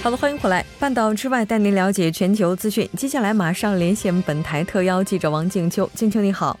[0.00, 0.64] 好的，欢迎回来。
[0.78, 2.88] 半岛之外，带您了解全球资讯。
[2.96, 5.86] 接下来马上连线本台特邀记者王静秋。
[5.92, 6.58] 静秋你好，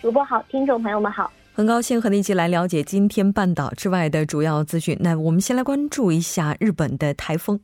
[0.00, 4.96] 主播好，听众朋友们好，很高兴和你一起来了解今天半岛之外的主要资讯。
[5.00, 7.60] 那我们先来关注一下日本的台风。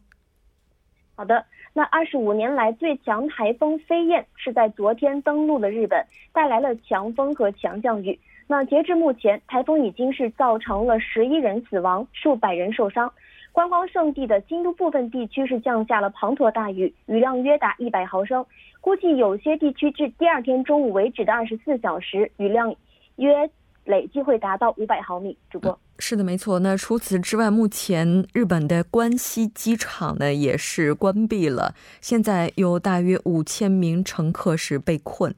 [1.17, 8.17] 好的，那二十五年来最强台风飞燕是在昨天登陆了日本，带来了强风和强降雨。
[8.47, 13.11] 那截至目前，台风已经是造成了十一人死亡，数百人受伤。
[13.53, 18.45] 观光胜地的京都部分地区是降下了滂沱大雨，雨量约达一百毫升。
[18.81, 22.75] 估计有些地区至第二天中午为止的二十四小时雨量
[23.17, 23.49] 约
[23.85, 25.37] 累计会达到五百毫米。
[25.51, 26.59] 主播是的，没错。
[26.61, 35.33] 那除此之外，目前日本的关西机场呢也是关闭了，现在有大约五千名乘客是被困。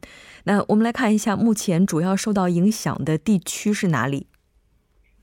[0.44, 4.28] 那我们来看一下，目前主要受到影响的地区是哪里？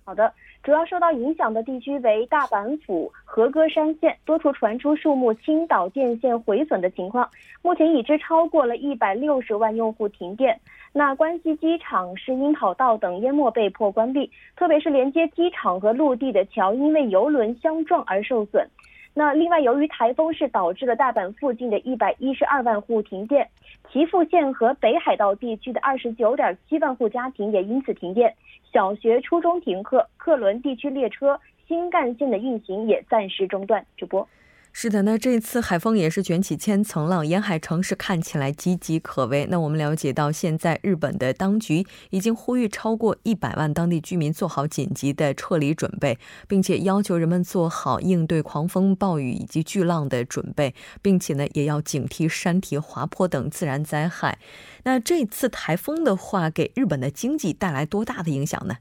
[0.04, 0.32] 好的。
[0.64, 7.28] 主要受到影响的地区为大阪府和歌山县，多处传出树木倾倒、电线毁损的情况。
[7.64, 10.60] 目前已知超过了一百六十万用户停电。
[10.94, 18.68] 那关西机场是樱桃道等淹没被迫关闭，特别是连接机场和陆地的桥因为游轮相撞而受损。
[19.14, 23.48] 那另外，由于台风是导致了大阪附近的一百一十二万户停电，
[23.92, 28.34] 岐阜县和北海道地区的二十九点七万户家庭也因此停电。
[28.72, 33.86] 小学、初中停课，客轮地区列车、新干线的运行也暂时中断。
[33.98, 34.26] 主播，
[34.74, 39.46] 是的，那这次海风也是卷起千层浪，沿海城市看起来岌岌可危。
[39.50, 46.18] 那我们了解到，现在日本的当局已经呼吁超过一百万当地居民做好紧急的撤离准备，
[46.48, 54.40] 并且要求人们做好应对狂风暴雨以及巨浪的准备，并且呢，也要警惕山体滑坡等自然灾害。
[54.84, 58.78] 那这次台风的话，给日本的经济带来多大的影响呢？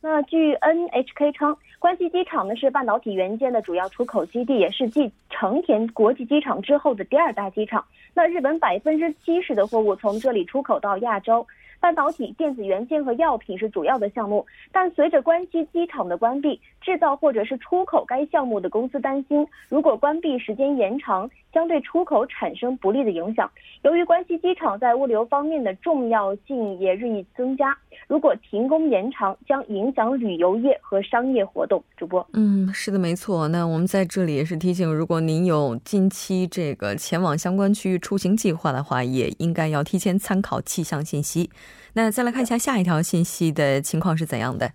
[0.00, 7.84] 那据 NHK 称，关西机场呢是半导体元件的主要出口基地，也是继成田国际机场之后的第二大机场。
[8.14, 11.46] 那日本百分之七十的货物从这里出口到亚洲。
[11.80, 23.48] 半导体、电子元件和药品是主要的项目，但随着关西机场的关闭，制造或者是出口该项目的公司担心，如果关闭时间延长，将对出口产生不利的影响。
[23.82, 27.76] 由于关西机场在物流方面的重要性也日益增加，
[28.08, 31.82] 如果停工延长，将影响旅游业和商业活动。
[31.96, 33.46] 主播，嗯，是的，没错。
[33.48, 41.50] 那我们在这里也是提醒，如果您有近期这个前往相关区域出行计划的话，也应该要提前参考气象信息。
[41.92, 44.72] 那再来看一下下一条信息的情况是怎样的？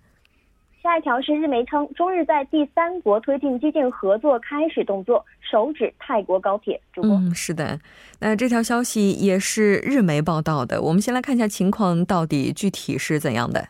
[0.82, 6.80] 下一条是日媒称，中日在第三国推进基建合作开始动作，手指泰国高铁。
[6.92, 7.78] 主播，嗯，是的，
[8.18, 10.80] 那这条消息也是日媒报道的。
[10.80, 13.68] 我们先来看一下情况到底具体是怎样的。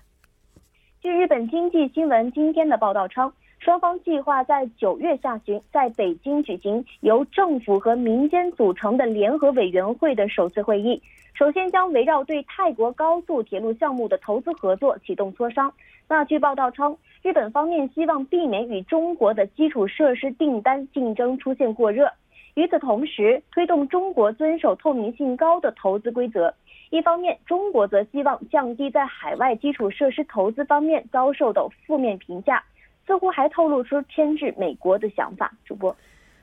[1.00, 11.00] 据日本经济新闻今天的报道称，双方计划在九月下旬在北京举行由政府和民间组成的联合委员会的首次会议。
[11.34, 15.70] 首先将围绕对泰国高速铁路项目的投资合作启动磋商。
[16.09, 22.10] 那据报道称，日本方面希望避免与中国的基础设施订单竞争出现过热，
[22.54, 26.53] 与此同时推动中国遵守透明性高的投资规则。
[26.88, 32.62] 一方面，中国则希望降低在海外基础设施投资方面遭受的负面评价，
[33.10, 35.52] 似乎还透露出牵制美国的想法。
[35.64, 35.94] 主播。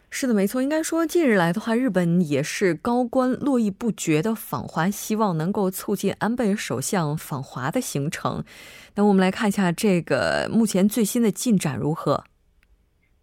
[0.09, 0.61] 是的，没错。
[0.61, 8.43] 应该说，近日来的话，日本也是高官络绎不绝的访华，希望能够促进安倍首相访华的行程。
[8.95, 12.21] 那我们来看一下这个目前最新的进展如何？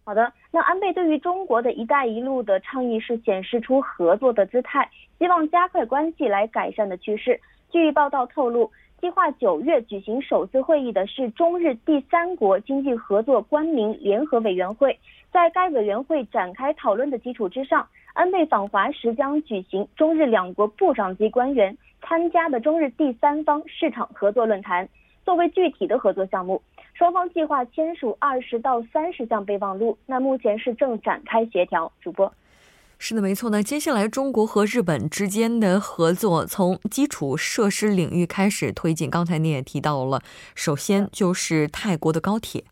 [0.03, 4.89] 好的，那安倍对于中国的一带一路的倡议是显示出合作的姿态，
[5.19, 7.39] 希望加快关系来改善的趋势。
[7.69, 8.71] 据报道透露。
[9.05, 14.97] 计划九月举行首次会议的是中日第三国经济合作官民联合委员会，
[15.31, 24.89] 在该委员会展开讨论的基础之上，安倍访华时将举行中日两国部长级官员参加的中日第三方市场合作论坛。
[25.23, 26.59] 作为具体的合作项目，
[26.95, 31.91] 双方计划签署二十到三十项备忘录，那目前是正展开协调。
[32.01, 32.33] 主播。
[32.97, 33.49] 是的，没错。
[33.49, 39.09] 那接下来中国和日本之间的合作从基础设施领域开始推进。
[39.09, 40.21] 刚才你也提到了，
[40.55, 42.63] 首先就是泰国的高铁。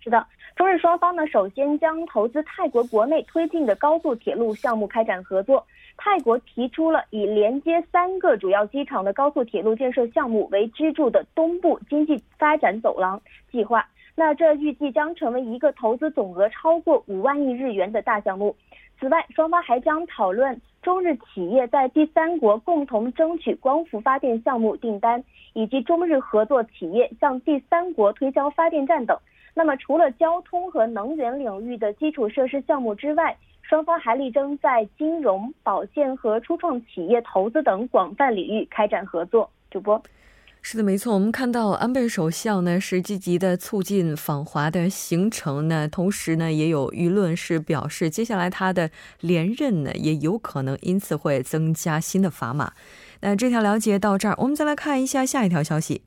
[0.00, 0.26] 是的，
[0.56, 5.64] 中日双方呢，首先将投资泰国国内推进的高速铁路项目开展合作。
[5.98, 13.20] 泰国提出了以连接三个主要机场的高速铁路建设项目为支柱的东部经济发展走廊
[13.50, 13.86] 计划。
[14.14, 18.56] 那这预计将成为一个投资总额超过五万亿日元的大项目。
[18.98, 25.22] 此外，双方还将讨论中日企业在第三国共同争取光伏发电项目订单，
[25.52, 29.18] 以及中日合作企业向第三国推销发电站等。
[29.54, 39.50] 那么，除了交通和能源领域的基础设施项目之外，双方还力争在金融、保健和初创企业投资等广泛领域开展合作。
[39.70, 40.00] 主播。
[40.68, 41.14] 是的，没错。
[41.14, 48.90] 我们看到安倍首相呢是积极的促进访华的行程呢，同时呢也有舆论是表示，接下来他的
[49.20, 52.72] 连任呢也有可能因此会增加新的砝码。
[53.20, 56.02] 那这条了解到这儿，我们再来看一下下一条消息。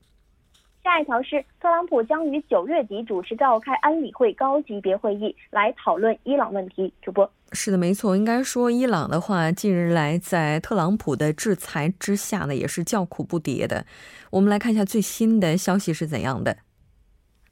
[0.82, 6.92] 下一条是，特朗普将于九月底主持召开安理会高级别会议，来讨论伊朗问题。
[7.02, 8.16] 主播是的，没错。
[8.16, 13.86] 应该说，伊朗的话，近日来在特朗普的制裁之下呢，也是叫苦不迭的。
[14.32, 16.56] 我们来看一下最新的消息是怎样的。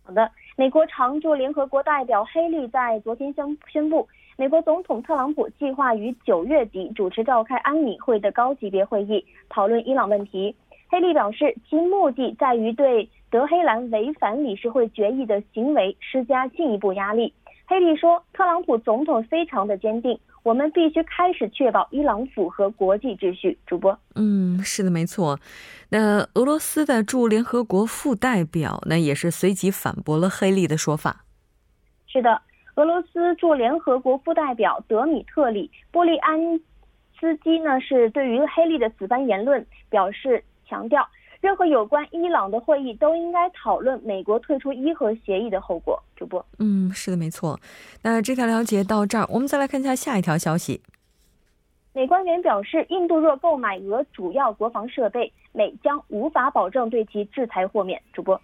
[0.03, 4.07] 好的，美国常驻联合国代表黑利在昨天宣宣布，
[4.38, 10.56] 美国总统特朗普计划于九月底主持召开安理会的高级别会议，讨论伊朗问题。
[10.89, 13.07] 黑利表示，其目的在于对。
[13.29, 17.33] 德黑兰违反理事会决议的行为施加进一步压力。
[17.65, 25.38] 黑利说：“特朗普总统非常的坚定，我们必须开始确保伊朗符合国际秩序。”主播，嗯，是的，没错。
[25.89, 31.25] 那俄罗斯的驻联合国副代表呢，也是随即反驳了黑利的说法。
[32.07, 32.41] 是的，
[32.75, 36.39] 俄罗斯驻联合国副代表德米特里波利安
[37.19, 41.06] 斯基呢，是对于黑利的此番言论表示强调。
[41.41, 46.01] 任何有关伊朗的会议都应该讨论美国退出伊核协议的后果。
[46.15, 47.59] 主播，嗯，是的，没错。
[48.01, 50.81] 那这条了解到这儿，我们再来看一下下一条消息。
[51.93, 58.01] 美官员表示，印度若购买俄主要国防设备，美将无法保证对其制裁豁免。
[58.13, 58.39] 主播，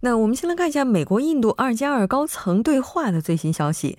[0.00, 3.98] 那我们先来看一下美国印度二加二高层对话的最新消息。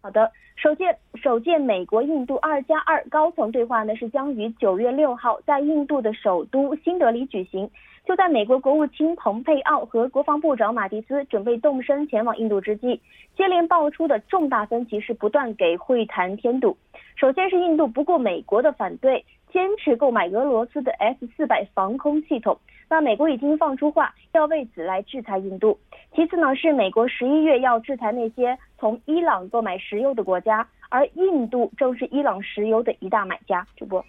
[0.00, 0.30] 好的。
[0.56, 7.68] 首届首届美国印度二加二高层对话呢是将于九月六号在印度的首都新德里举行。
[8.06, 13.00] 就在美国国务卿蓬佩奥和国防部长马蒂斯准备动身前往印度之际，
[13.34, 16.76] 接连爆出的重大分歧是不断给会谈添堵。
[17.16, 22.58] 首先是印度不顾美国的反对，坚持购买俄罗斯的 S 四百防空系统。
[22.90, 25.78] 那美国已经放出话，要为此来制裁印度。
[26.14, 33.66] 其次呢，是美国十一月要制裁那些从伊朗购买石油的国家，而印度正是伊朗石油的一大买家。
[33.78, 34.04] 主播。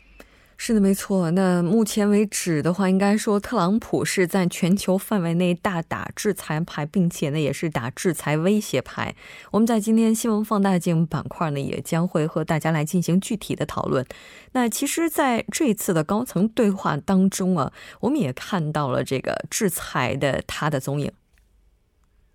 [0.58, 1.32] 是的，没错。
[1.32, 9.16] 那目前为止的话，应该说特朗普是在全球范围内大打制裁牌，并且呢，也是打制裁威胁牌。
[9.52, 14.06] 我们在今天新闻放大镜板块呢，也将会和大家来进行具体的讨论。
[14.52, 21.10] 那其实，在这次的高层对话当中啊，我们也看到了这个制裁的它的踪影。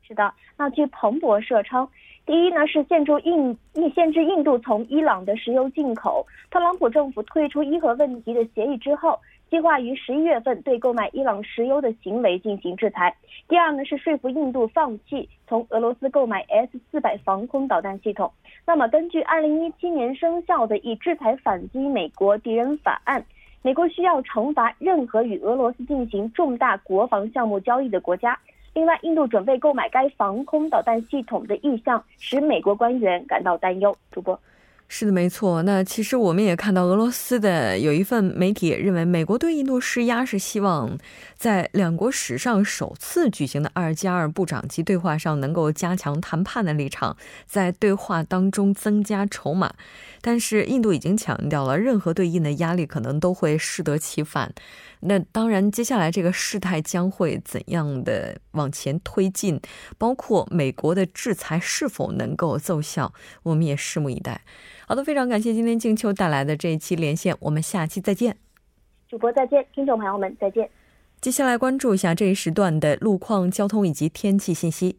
[0.09, 1.87] 是的，那据彭博社称。
[2.31, 6.25] 第一呢是限制印印限制印度从伊朗的石油进口。
[6.49, 9.19] 特朗普政府退出伊核问题的协议之后，
[9.51, 13.13] 计划于十一月份对购买伊朗石油的行为进行制裁。
[13.49, 18.31] 第二呢是说服印度放弃从俄罗斯购买 S 四百防空导弹系统。
[18.65, 23.25] 那么根据二零一七年生效的以制裁反击美国敌人法案，
[23.61, 28.39] 美国需要惩罚任何与俄罗斯进行重大国防项目交易的国家。
[28.81, 33.95] 另外，印度准备购买该防空导弹系统的意向使美国官员感到担忧。
[34.11, 34.41] 主播。
[34.89, 35.63] 是的，没错。
[35.65, 40.97] 那其实我们也看到，俄罗斯的有一份媒体也认为，美国对印度施压是希望
[41.37, 49.75] 在两国史上首次举行的二加二部长级对话上能够加强谈判的立场，在对话当中增加筹码。
[50.23, 54.53] 但是印度已经强调了，任何对印的压力可能都会适得其反。
[55.01, 59.61] 那当然，接下来这个事态将会怎样的往前推进，
[59.97, 64.43] 包括美国的制裁是否能够奏效，我们也拭目以待。
[64.87, 68.37] 好的，非常感谢今天静秋带来的这一期连线，我们下期再见。
[69.09, 70.69] 主播再见，听众朋友们再见。
[71.21, 74.99] 接下来关注一下这一时段的路况、交通以及天气信息。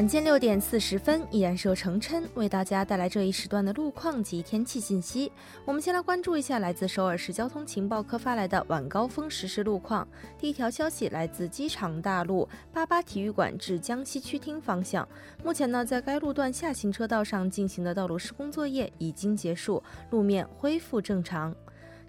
[0.00, 5.30] 晚间六点四十分，依然是由程琛为大家带来这一时段的路况及天气信息。
[5.66, 10.08] 我们先来关注一下来自首尔市交通情报科发来的晚高峰实时路况。
[10.38, 15.06] 第一条消息来自机场大路八八体育馆至江西区厅方向，
[15.44, 21.54] 目前呢，在该路段下行车道上进行的道路施工作业已经结束，路面恢复正常。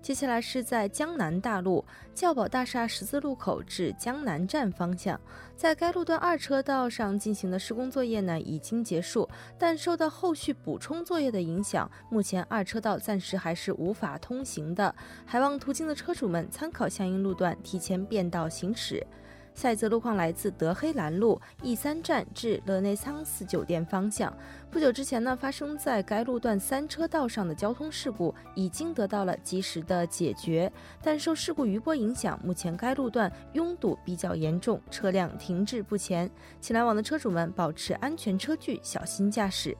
[0.01, 5.19] 接下来是在江南大路教保大厦十字路口至江南站方向，
[5.55, 9.29] 在该路段二车道上进行的施工作业呢已经结束，
[9.59, 14.93] 但受到后续补充作业的影响，目前二车道暂时还是无法通行的，
[15.23, 19.05] 还望途经的车主们参考相应路段提前变道行驶。
[19.53, 24.35] 下一则路况来自德黑兰路 E 三站至勒内桑斯酒店方向。
[24.71, 30.71] 不久之前呢，发生在该路段三车道上的交通事故已经得到了及时的解决，
[31.03, 39.77] 但受事故余波影响，目前该路段拥堵比较严重，车辆停滞不前，请来往的车主们保持安全车距，小心驾驶。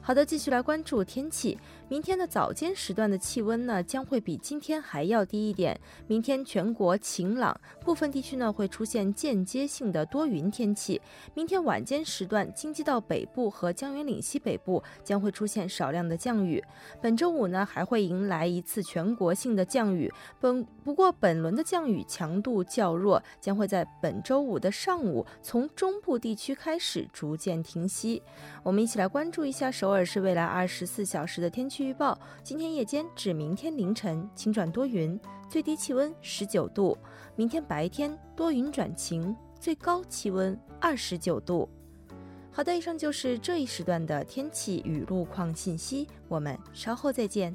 [0.00, 1.58] 好的，继续来关注天气。
[1.90, 5.80] 明天的早间时段的气温呢，将会比今天还要低一点。
[6.06, 11.00] 明天全国晴朗，部分地区呢会出现间接性的多云天气。
[11.32, 16.62] 明天晚间时段，京畿道北部和江原岭西北部将会出现少量的降雨。
[17.00, 20.12] 本周五呢，还会迎来一次全国性的降雨。
[20.38, 28.22] 本不过本轮的降雨强度较弱，将会在本周五的上午从中部地区开始逐渐停息。
[28.62, 31.77] 我们一起来关注一下首尔市未来二十四小时的天气。
[31.84, 35.18] 预报：今天夜间至明天凌晨晴转多云，
[35.48, 36.96] 最低气温十九度；
[37.36, 41.68] 明天白天多云转晴，最高气温二十九度。
[42.50, 47.54] 好的，以上就是这一时段的天气与路况信息，我们稍后再见。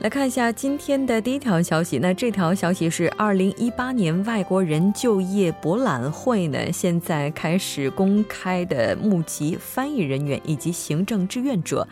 [0.00, 1.98] 来看一下今天的第一条消息。
[1.98, 11.86] 那这条消息是，二零一八年外国人就业博览会呢，现在开始公开的募集翻译人员以及行政志愿者。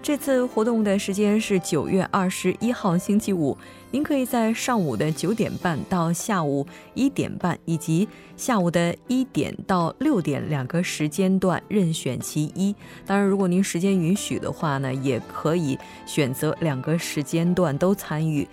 [0.00, 3.56] 这次活动的时间是九月二十一号星期五。
[3.92, 8.08] 您可以在上午的九点半到下午一点半，以及
[8.38, 12.74] 下午的一点到六点两个时间段任选其一。
[13.04, 18.48] 当然，如果您时间允许的话呢，也可以选择两个时间段都参与。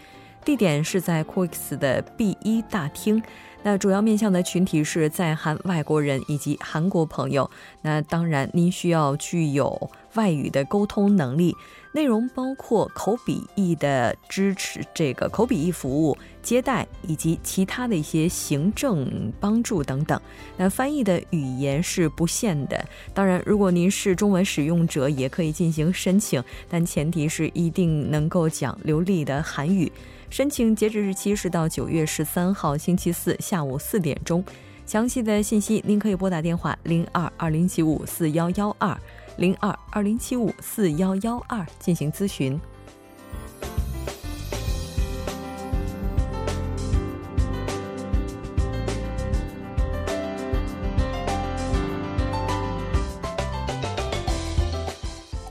[0.50, 3.22] 地点是在 Coex 的 B 一大厅。
[3.62, 7.48] 那主要面向的群体是在韩外国人以及韩国朋友。
[7.84, 11.56] 那当然，您需要具有外语的沟通能力。
[11.91, 20.20] 内容包括口笔译的支持，这个口笔译服务、接待以及其他的一些行政帮助等等。
[20.58, 22.84] 那翻译的语言是不限的。
[23.13, 29.91] 当然，如果您是中文使用者，也可以进行申请，但前提是一定能够讲流利的韩语。
[30.30, 34.44] 申请截止日期是到九月十三号星期四下午四点钟。
[34.86, 38.98] 详细的信息您可以拨打电话零二二零七五四幺幺二
[39.38, 42.60] 零二二零七五四幺幺二进行咨询。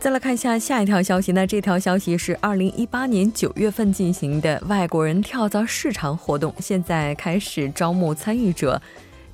[0.00, 8.80] 再来看一下下一条消息，那这条消息是二零一八年九月份进行的外国人跳蚤市场活动，现在开始招募参与者。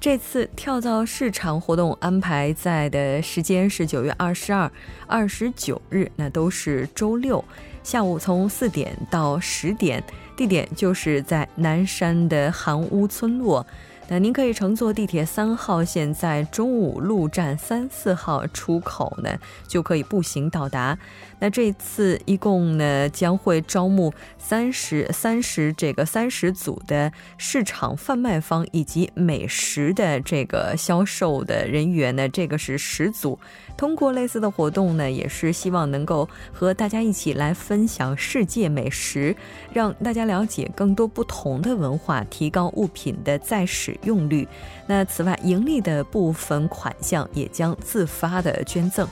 [0.00, 4.70] 这次跳蚤市场活动安排在的时间是九月二十二、
[5.06, 7.44] 二十九日，那都是周六，
[7.82, 10.02] 下午从四点到十点，
[10.34, 13.64] 地点就是在南山的韩屋村落。
[14.08, 19.30] 那您可以乘坐地铁三号线，在中午路站三四号出口呢，
[19.66, 20.98] 就可以步行到达。
[21.38, 33.38] 那这次一共呢将会招募三十三十这个三十组的市场贩卖方以及美食的这个销售的人员呢，这个是十组。
[33.76, 39.34] 通过类似的活动呢，也是希望能够和大家一起来分享世界美食，
[39.72, 44.46] 让大家了解更多不同的文化，提高物品的再使用率。
[44.86, 49.08] 那此外，盈利的部分款项也将自发的捐赠。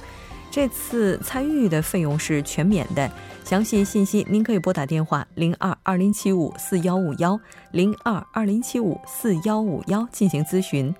[0.52, 3.10] 这次参与的费用是全免的。
[3.42, 7.40] 详细信息您可以拨打电话零二二零七五四幺五幺
[7.70, 10.94] 零二二零七五四幺五幺进行咨询。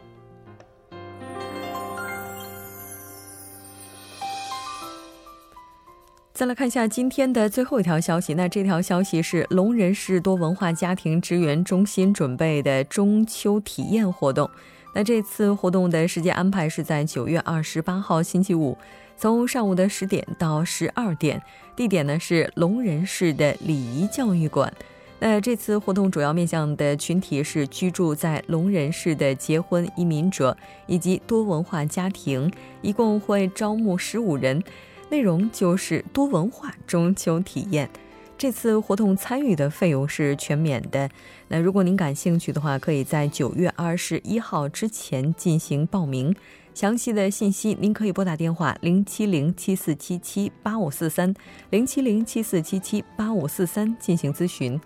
[6.32, 8.32] 再来看一下今天的最后一条消息。
[8.32, 14.50] 那这条消息是龙仁市多文化家庭支援中心准备的中秋体验活动。
[14.94, 18.76] 那这次活动的时间安排是在九月二十八号星期五，
[19.22, 21.40] 从上午的十点到十二点，
[21.76, 24.74] 地点呢是龙仁市的礼仪教育馆。
[25.20, 30.56] 那这次活动主要面向的群体是居住在龙仁市的结婚移民者
[30.88, 32.50] 以及多文化家庭，
[32.80, 34.60] 一共会招募十五人。
[35.08, 37.88] 内容就是多文化中秋体验。
[38.36, 41.08] 这次活动参与的费用是全免的。
[41.46, 46.34] 那如果您感兴趣的话，可以在九月二十一号之前进行报名。
[46.74, 51.32] 详细的信息您可以拨打电话零七零七四七七八五四三
[51.70, 54.80] 零七零七四七七八五四三进行咨询。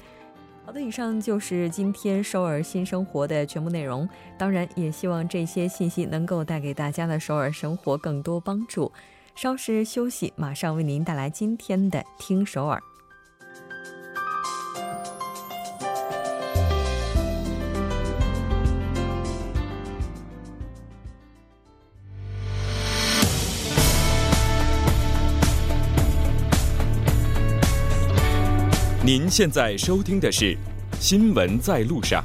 [0.65, 4.07] 好的，以上就是今天首尔新生活的全部内容。
[4.37, 8.91] 当然，也希望这些信息能够带给大家的首尔生活更多帮助。
[9.37, 12.79] 稍事休息，马上为您带来今天的《听首尔》。
[29.07, 30.47] 您现在收听的是
[30.99, 32.25] 《新闻在路上》。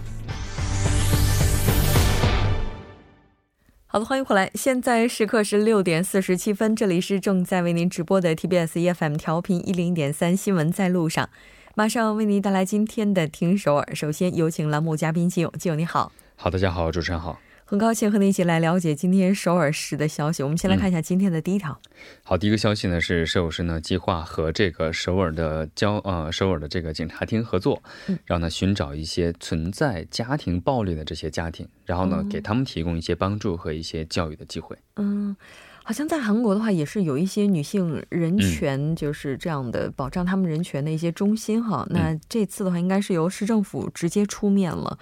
[3.85, 4.49] 好的，欢迎回来。
[4.55, 11.29] 现在时刻是六点四十七分，这里是正在为您直播的 TBS EFM 调频一零点三新闻在路上，
[11.75, 13.93] 马上为您带来今天的听首尔。
[13.93, 16.11] 首先有请栏目嘉宾金友，金友你好。
[16.35, 17.39] 好，大家好，主持人好。
[17.71, 20.43] 很高兴和您一起来了解今天首尔市的消息。
[20.43, 21.79] 我们先来看一下今天的第一条。
[22.21, 27.81] 好，第一个消息呢是首尔市呢计划和这个首尔的交呃首尔的这个警察厅合作，
[28.25, 34.77] 然后呢寻找一些存在家庭暴力的这些家庭，然后呢给他们提供一些帮助和一些教育的机会。
[34.97, 35.33] 嗯，
[35.81, 41.87] 好像在韩国的话也是有一些女性人权就是这样的保障他们人权的一些中心哈。
[41.89, 44.99] 那这次的话应该是由市政府直接出面了。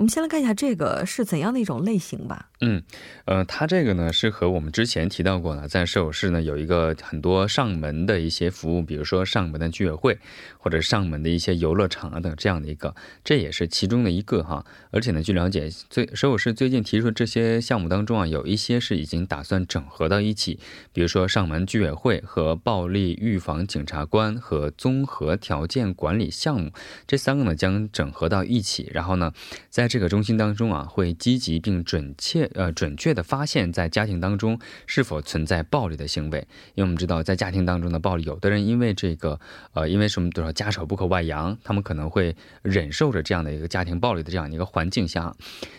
[0.00, 2.49] 我们先来看一下这个是怎样的一种类型吧。
[2.62, 2.82] 嗯，
[3.24, 10.18] 呃，它这个呢是和我们之前提到过的，在首尔市呢有一个很多上门的一些服务，比如说上门的居委会
[10.58, 12.94] 或者上门的一些游乐场啊等这样的一个，
[13.24, 14.62] 这也是其中的一个哈。
[14.90, 20.58] 而且呢，据了解，最首尔市最近提出这些项目当中啊，有一些是已经打算整合到一起，
[20.92, 26.70] 比如说上门居委会和暴力预防警察官和综合条件管理项目
[27.06, 29.32] 这三个呢将整合到一起，然后呢，
[29.70, 32.49] 在这个中心当中啊，会积极并准确。
[32.54, 36.38] 呃，准确的发现，在家庭当中是否存在暴力的行为？
[36.74, 39.38] 因为我们知道，在家庭当中的暴力，有的人因为这个，
[39.74, 40.30] 呃，因为什么？
[40.30, 45.34] 多少家丑不可外扬，他们可能会忍受着这样的一个家庭暴力的这样一个环境下。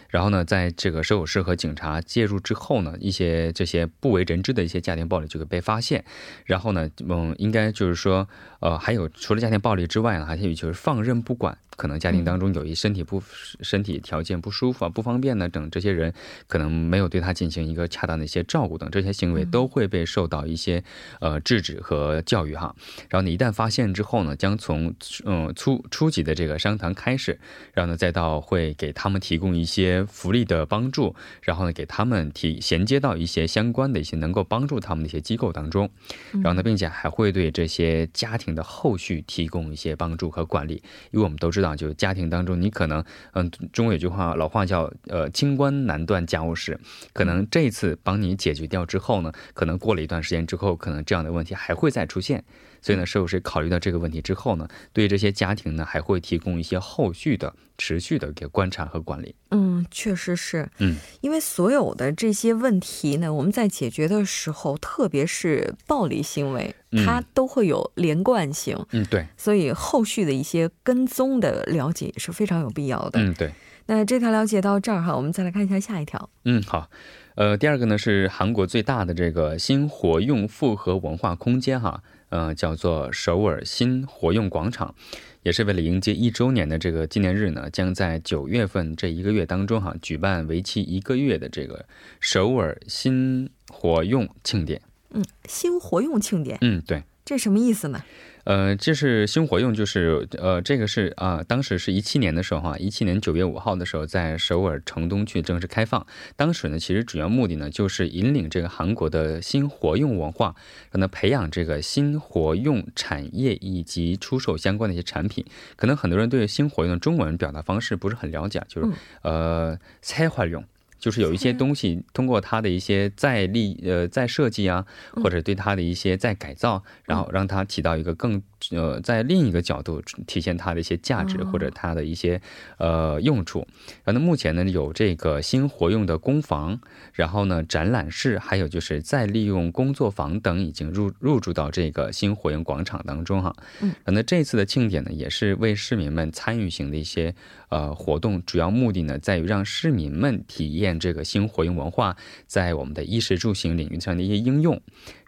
[0.10, 6.04] 然后呢，在这个收尸和警察介入之后呢，一些这些不为人知的一些家庭暴力就会被发现。
[6.46, 8.28] 然后呢，嗯，应该就是说，
[8.60, 11.58] 呃，还有除了家庭暴力之外呢，还有就是放任不管。
[11.78, 13.24] 可能家庭当中有一身体不
[13.62, 16.14] 身体条件不舒服啊、不方便呢等这些人，
[16.46, 20.84] 可能没有对他进行一个恰当的一些照顾等这些行为都会被受到一些
[21.20, 22.76] 呃制止和教育哈。
[23.10, 24.94] 然后你一旦发现之后呢，将从
[25.26, 27.40] 嗯初初级的这个商谈开始，
[27.74, 35.90] 然后呢再到会给他们提供一些福利的帮助，然后呢给他们提衔接到一些相关的一些能够帮助他们的一些机构当中，
[36.34, 41.72] 然后呢并且还会对这些家庭的后续提供一些帮助和管理，因为我们都知道。
[41.72, 46.80] 就家庭当中，你可能，嗯，中国有句话，老话叫，呃，清官难断家务事。
[47.14, 52.44] 可能这一次帮你解决掉之后呢，可能过了一段时间之后，可能这样的问题还会再出现。
[52.84, 59.36] 所以呢，是不是考虑到这个问题之后呢，对这些家庭呢，还会提供一些后续的、持续的给观察和管理？
[59.52, 60.68] 嗯，确实是。
[60.80, 66.74] 嗯，因为所有的这些问题呢，我们在解决的时候，特别是暴力行为，
[67.06, 68.76] 它都会有连贯性。
[68.94, 69.28] 嗯，对。
[69.38, 73.20] 所以后续的一些跟踪的了解是非常有必要的。
[73.20, 73.52] 嗯，对。
[73.94, 76.30] 那这条了解到这儿哈，我们再来看一下下一条。
[76.46, 76.90] 嗯，好。
[77.36, 82.02] 呃，第二个呢是韩国最大的这个新活用复合文化空间哈。
[82.30, 84.96] 呃，叫做首尔新活用广场，
[85.44, 91.86] 也是为了迎接一周年的这个纪念日呢，将在九月份这一个月当中哈，举办为期一个月的这个
[92.22, 94.82] 首尔新活用庆典。
[95.10, 96.58] 嗯，新活用庆典。
[96.62, 97.04] 嗯，对。
[97.24, 98.04] 这什么意思呢？
[98.44, 106.04] 呃，这是新活用，就是呃，这个是啊，当时是一七年的时候哈，一七年九月五号的时候，在首尔城东区正式开放。
[106.36, 110.56] 当时呢，其实主要目的呢，就是引领这个韩国的新活用文化，
[110.92, 115.46] 让它培养这个新活用产业以及出售相关的一些产品。
[115.76, 120.64] 可能很多人对新活用的中文表达方式不是很了解，就是呃，拆활用。
[121.02, 132.42] 就是有一些东西通过它的一些再利呃再设计啊，或者对它的一些再改造，然后让它起到一个更呃在另一个角度体现它的一些价值或者它的一些
[132.78, 133.68] 呃用处。
[134.04, 136.80] 然后目前呢有这个新活用的工房，
[137.14, 143.54] 然后呢展览室，还有就是再利用工作坊等已经入入驻到这个新活用广场当中哈。
[143.82, 147.34] 嗯，那这次的庆典呢也是为市民们参与型的一些
[147.70, 150.92] 呃活动，主要目的呢在于让市民们体验。
[151.02, 154.80] 这个新活用文化在我们的衣食住行领域上的一些应用，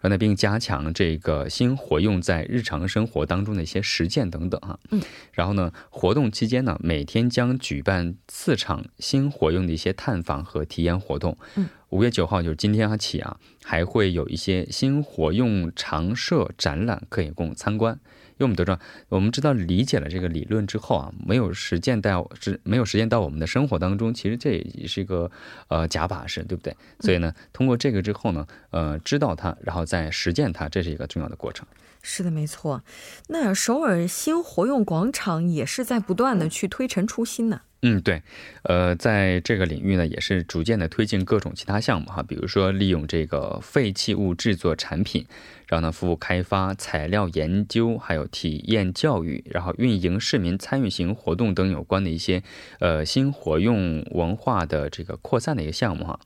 [0.04, 4.78] 然后呢，并加强这个新活用在日常生活当中的一些实践等等哈。
[4.92, 11.38] 嗯，然后呢，活动期间呢，每天将举办四场新活用的一些探访和体验活动。
[11.56, 17.98] 嗯，五月九号就是今天起啊，还会有一些新活用常设展览可以供参观。
[18.34, 25.30] 因为我们都知道，我们知道理解了这个理论之后啊，没有实践到是没有实践到我们的生活当中，其实这也是一个
[25.68, 26.76] 呃假把式，对不对？
[27.00, 31.66] 所以呢，通过这个之后呢，呃，知道它，然后再实践它，这是一个重要的过程。
[32.02, 32.84] 是的，没错。
[33.28, 37.62] 那首尔新活用广场也是在不断的去推陈出新呢。
[37.86, 38.22] 嗯，对，
[38.62, 45.26] 呃，在这个领域呢，也是逐渐的推进各种其他项目哈，比如说利用这个废弃物制作产品，
[45.68, 52.42] 然后呢，服务开发、材料研究，还有体验教育，然后运营市民参与型活动等有关的一些
[52.80, 56.18] 呃新活用文化的这个扩散的一个项目哈。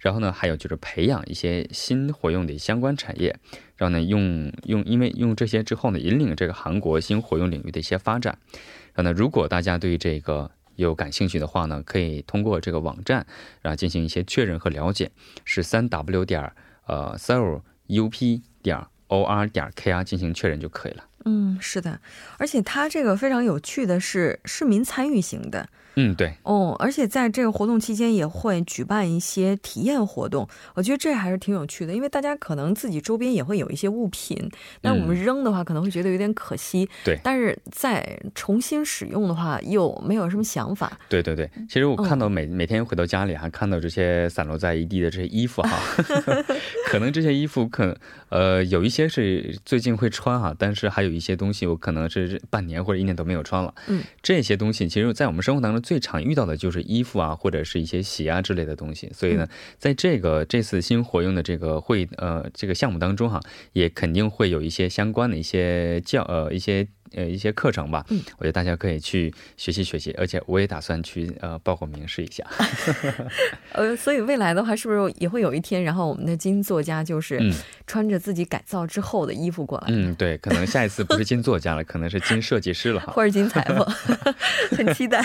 [0.00, 3.34] 然后呢，还有就是培养一些新活用的相关产业，
[3.78, 8.36] 然后呢，用用因为用这些之后呢，引领这个韩国新活用领域的一些发展。
[8.92, 10.50] 然后呢，如果大家对这个。
[10.78, 13.26] 有感兴趣的话呢，可以通过这个网站，
[13.60, 15.10] 然后进行一些确认和了解，
[15.44, 16.52] 是三 w 点
[16.86, 21.04] 呃 s o u u p 点 o r 点 k r 进行确认就可以了。
[21.24, 22.00] 嗯，是的，
[22.38, 25.68] 而且它这个非常有趣的是市民参与型的。
[25.94, 34.36] 嗯，对哦，而且在这个活动期间也会举办一些体验活动，我觉得这还是挺有趣的，因为大家可能自己周边也会有一些物品，
[34.82, 40.96] 那我们扔的话可能会觉得有点可惜，对，但是在重新使用的话又没有什么想法。
[41.08, 45.78] 对对对，其实我看到每每天回到家里还看到这些散落在一地的这些衣服哈，
[46.86, 47.96] 可能这些衣服可能
[48.28, 53.74] 呃有一些是最近会穿哈，但是还有一些东西我可能是半年或者一年都没有穿了。
[53.88, 55.82] 嗯，这些东西其实，在我们生活当中。
[55.88, 59.48] 最常遇到的就是衣服啊，或者是一些鞋啊之类的东西，所以呢，
[59.78, 63.40] 在这个这次新活用的这个会呃这个项目当中哈，
[63.72, 66.86] 也肯定会有一些相关的一些教呃一些。
[67.12, 72.44] 呃，一些课程吧，嗯，我觉得大家可以去学习学习，而且我也打算去呃报个名试一下。
[73.72, 77.40] 呃，所以未来的话，是不是也会有一天，然后我们的金作家就是
[77.86, 79.86] 穿着自己改造之后的衣服过来？
[79.88, 83.84] 嗯，对，可能下一次不是金作家了，可能是金设计师了哈，或者金裁缝，
[84.76, 85.24] 很期待。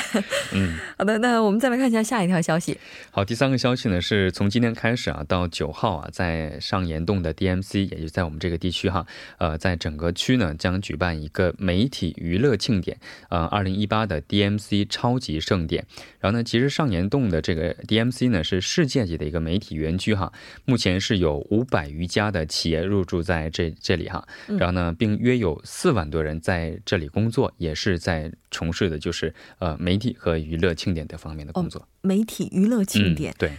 [0.53, 2.77] 嗯， 好的，那我们再来看一下下一条消息。
[3.11, 9.05] 好，第三个消息呢，是从今天开始啊，到九号啊，在上岩洞的 DMC，也就在我们这个地区哈，
[9.37, 11.72] 呃，在整个区呢将举办一个美。
[11.73, 15.83] 媒体娱乐庆典，呃，二零一八的 DMC 超级盛典。
[16.19, 20.31] 然后呢，其实上岩洞的这个 DMC 呢是世界级的一个媒体园区哈，
[20.65, 24.23] 目前是有五百余家的企业入驻在这这里哈。
[24.59, 31.87] 然后呢，并约有四万多人在这里工作，也是在从事的就是呃媒体和娱乐庆典这方面的工作。
[32.01, 33.51] 媒体娱乐庆典，对。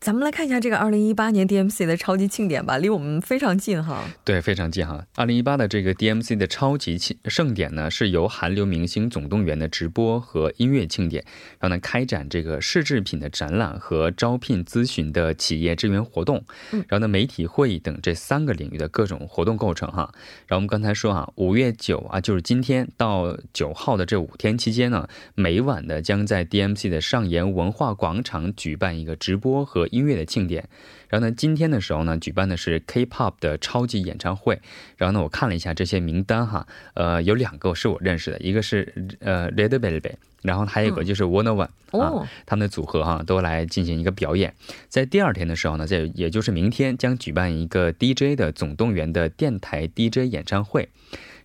[0.00, 4.04] 咱们来看一下这个二零一八年 DMC 的超级庆典吧，离我们非常近哈。
[4.24, 5.04] 对，非常近哈。
[5.16, 11.24] 二零一八的这个 DMC 的超级庆盛典呢，是由韩流明星总动员的直播和音乐庆典，
[11.58, 20.10] 然后呢开展这个试制品的展览和招聘咨询的企业支援活动，然后呢媒体会议等这三个领域的各种活动构成哈。
[20.46, 30.68] 然后我们刚才说啊，五月九啊，就是今天到九号的这五天期间呢，每晚呢将在 DMC 的上岩文化广场举办一个直播和音乐的庆典，
[31.08, 34.60] 然后呢，今天的时候呢，举办的是 K-pop 的超级演唱会。
[34.96, 44.54] 然后呢，我看了一下这些名单哈，呃，有两个是我认识的，一个是呃 Red Velvet，然后还有一个就是 One One 啊，他们的组合哈都来进行一个表演。
[44.88, 50.88] 在第二天的时候呢，在也就是明天将举办一个 DJ 的总动员的电台 DJ 演唱会。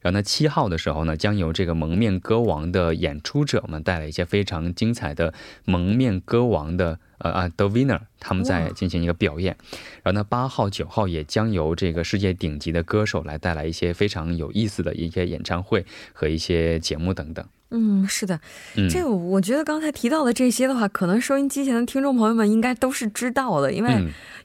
[0.04, 5.34] 然后呢，七号的时候呢，将由这个蒙面歌王的演出者们带来一些非常精彩的
[5.66, 9.58] 蒙面歌王的呃啊 The Winner，他们在进行一个表演。
[10.04, 17.44] 然后呢，八号、九号也将由这个世界顶级的歌手来带来一些非常有意思的一些演唱会和一些节目等等。
[17.76, 18.40] 嗯，是的，
[18.88, 23.92] 这个我觉得刚才提到的这些的话，可能收音机前的听众朋友们应该都是知道的，因为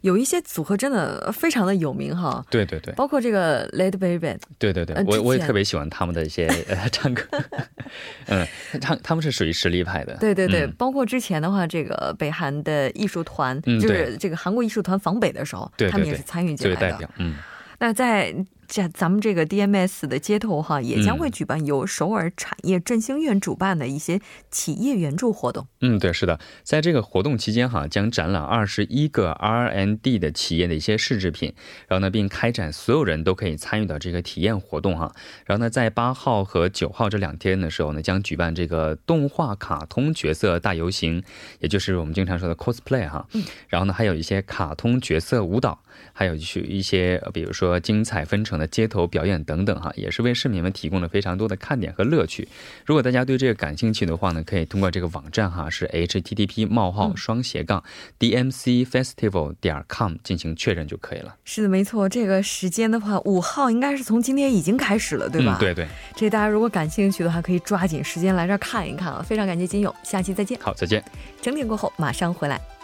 [0.01, 2.43] 有一些组合真的非常的有名哈。
[2.49, 4.35] 对对对，包括这个 l a d Baby。
[4.59, 7.23] 对对对，我我也特别喜欢他们的一些呃 唱歌。
[8.29, 8.47] 嗯，
[8.81, 10.17] 唱他们是属于实力派的。
[10.17, 16.91] 对对对，包括之前的话，这个北韩的艺术团，就是这个韩国艺术团访北的时候，他们也是参与进来的。
[16.91, 17.37] 代表，嗯。
[17.79, 18.35] 那在。
[18.69, 25.67] 这咱们这个 DMS 的街头哈，也将会举办由首尔产业振兴院主办的一些企业援助活动。
[25.81, 31.55] 嗯，对，是的，在这个活动期间哈，将展览二十一个 R&D 的企业的一些试制品，
[31.89, 35.15] 然后呢，并开展所有人都可以参与到这个体验活动哈。
[35.47, 41.23] 然后呢，在八号和九号这两天的时候呢，将举办这个动画卡通角色大游行，
[41.61, 43.27] 也就是我们经常说的 cosplay 哈。
[43.33, 43.43] 嗯。
[43.69, 45.81] 然后呢，还有一些卡通角色舞蹈。
[46.13, 52.49] 还有去一些，比如说精彩纷呈的街头表演等等哈，也是为市民们提供了非常多的看点和乐趣。
[52.85, 57.83] 如果大家对这个感兴趣的话呢，可以通过这个网站哈，是 http: 冒号双斜杠
[58.19, 61.37] dmcfestival 点 com 进行确认就可以了。
[61.45, 65.57] 是的，没错，这个时间的话，五号应该是从今天已经开始了，对吧？
[65.61, 65.87] 对对。
[66.17, 69.23] 这大家如果感兴趣的话，可以抓紧时间来这儿看一看啊！
[69.23, 70.59] 非常感谢金勇，下期再见。
[70.61, 71.03] 好，再见。
[71.41, 72.78] 整点过后马上回来。